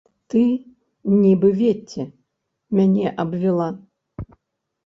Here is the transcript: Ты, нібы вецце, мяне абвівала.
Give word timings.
Ты, 0.33 0.41
нібы 1.23 1.51
вецце, 1.59 2.01
мяне 2.79 3.05
абвівала. 3.25 3.69